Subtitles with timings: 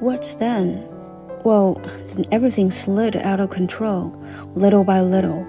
[0.00, 0.86] What then?
[1.44, 1.74] Well,
[2.08, 4.16] then everything slid out of control,
[4.54, 5.46] little by little.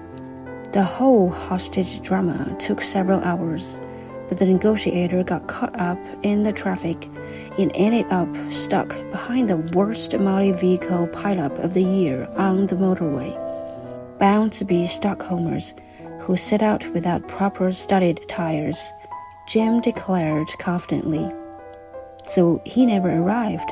[0.72, 3.80] The whole hostage drama took several hours,
[4.28, 7.08] but the negotiator got caught up in the traffic
[7.58, 12.76] and ended up stuck behind the worst multi vehicle pileup of the year on the
[12.76, 13.34] motorway.
[14.18, 15.74] Bound to be Stockholmers
[16.20, 18.92] who set out without proper studded tires,
[19.48, 21.32] Jim declared confidently.
[22.22, 23.70] So he never arrived.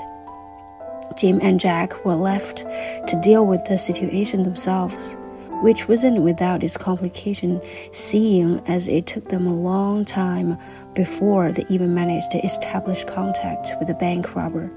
[1.16, 5.16] Jim and Jack were left to deal with the situation themselves,
[5.62, 7.60] which wasn't without its complication,
[7.92, 10.58] seeing as it took them a long time
[10.94, 14.70] before they even managed to establish contact with the bank robber,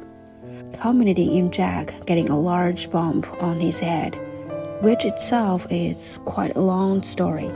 [0.73, 4.16] culminating in Jack getting a large bump on his head,
[4.82, 7.49] which itself is quite a long story.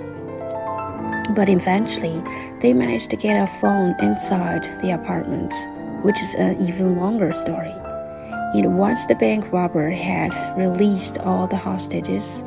[1.35, 2.21] But eventually,
[2.59, 5.53] they managed to get a phone inside the apartment,
[6.03, 7.73] which is an even longer story.
[8.53, 12.43] And once the bank robber had released all the hostages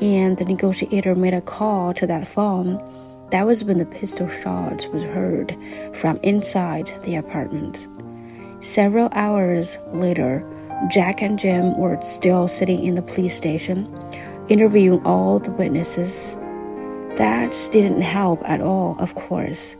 [0.00, 2.82] and the negotiator made a call to that phone,
[3.30, 5.56] that was when the pistol shots was heard
[5.94, 7.88] from inside the apartment.
[8.60, 10.46] Several hours later,
[10.90, 13.88] Jack and Jim were still sitting in the police station,
[14.48, 16.36] interviewing all the witnesses.
[17.16, 19.76] That didn't help at all, of course,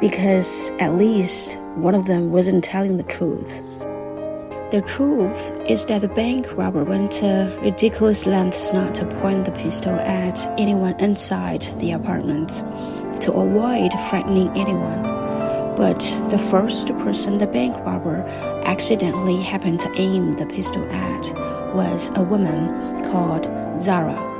[0.00, 3.60] because at least one of them wasn't telling the truth.
[4.70, 9.50] The truth is that the bank robber went to ridiculous lengths not to point the
[9.50, 12.50] pistol at anyone inside the apartment
[13.22, 15.04] to avoid frightening anyone.
[15.74, 18.26] But the first person the bank robber
[18.66, 21.32] accidentally happened to aim the pistol at
[21.74, 23.44] was a woman called
[23.80, 24.37] Zara.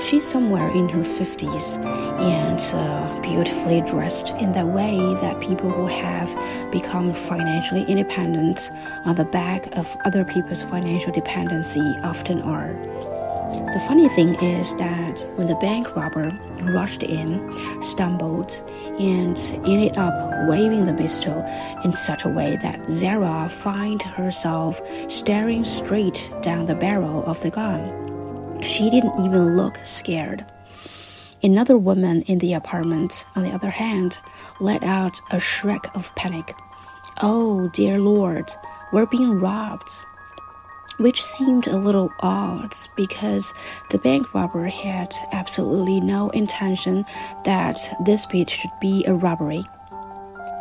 [0.00, 1.84] She's somewhere in her 50s
[2.20, 8.70] and uh, beautifully dressed in the way that people who have become financially independent
[9.04, 12.74] on the back of other people's financial dependency often are.
[13.72, 16.30] The funny thing is that when the bank robber
[16.62, 17.50] rushed in,
[17.82, 18.62] stumbled,
[19.00, 20.14] and ended up
[20.48, 21.44] waving the pistol
[21.82, 27.50] in such a way that Zara found herself staring straight down the barrel of the
[27.50, 28.07] gun.
[28.62, 30.44] She didn't even look scared.
[31.42, 34.18] Another woman in the apartment, on the other hand,
[34.60, 36.54] let out a shriek of panic.
[37.22, 38.50] Oh, dear Lord,
[38.92, 39.88] we're being robbed.
[40.98, 43.54] Which seemed a little odd because
[43.90, 47.04] the bank robber had absolutely no intention
[47.44, 49.64] that this bit should be a robbery.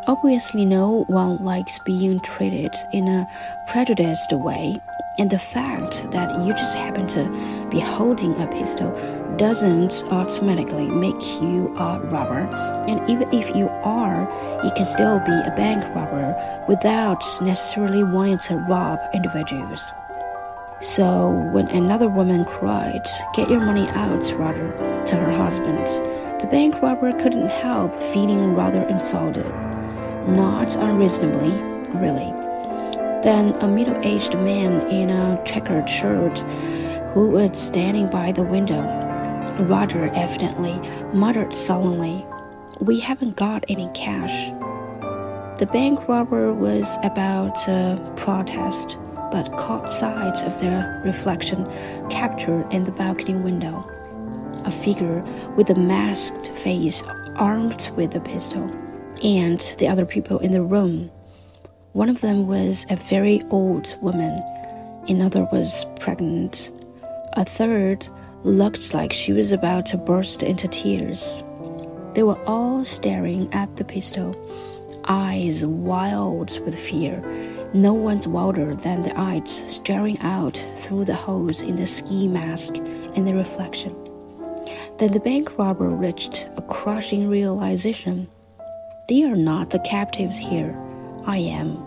[0.07, 3.27] Obviously, no one likes being treated in a
[3.67, 4.77] prejudiced way,
[5.19, 8.91] and the fact that you just happen to be holding a pistol
[9.37, 12.41] doesn't automatically make you a robber.
[12.87, 14.21] And even if you are,
[14.63, 16.35] you can still be a bank robber
[16.67, 19.91] without necessarily wanting to rob individuals.
[20.81, 24.71] So when another woman cried, Get your money out, rather,
[25.05, 25.87] to her husband,
[26.39, 29.51] the bank robber couldn't help feeling rather insulted.
[30.27, 31.49] Not unreasonably,
[31.97, 32.46] really.
[33.23, 36.39] Then a middle aged man in a checkered shirt
[37.13, 38.83] who was standing by the window.
[39.59, 40.79] Roger evidently
[41.13, 42.25] muttered sullenly,
[42.79, 44.51] We haven't got any cash.
[45.59, 48.99] The bank robber was about to protest,
[49.31, 51.65] but caught sight of their reflection
[52.09, 53.83] captured in the balcony window.
[54.65, 55.21] A figure
[55.55, 57.03] with a masked face
[57.35, 58.69] armed with a pistol,
[59.23, 61.09] and the other people in the room
[61.97, 64.39] one of them was a very old woman,
[65.07, 66.69] another was pregnant.
[67.33, 68.07] A third
[68.43, 71.43] looked like she was about to burst into tears.
[72.13, 74.35] They were all staring at the pistol,
[75.07, 77.19] eyes wild with fear.
[77.73, 82.75] No one's wilder than the eyes staring out through the holes in the ski mask
[82.75, 83.95] and the reflection.
[84.99, 88.27] Then the bank robber reached a crushing realization.
[89.09, 90.77] They are not the captives here.
[91.25, 91.86] I am.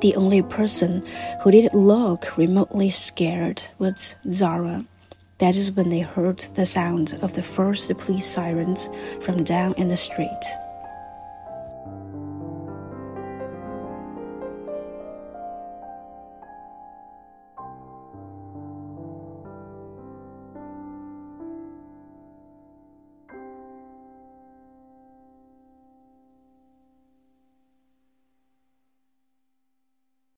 [0.00, 1.04] The only person
[1.42, 4.84] who didn't look remotely scared was Zara.
[5.38, 8.88] That is when they heard the sound of the first police sirens
[9.20, 10.44] from down in the street.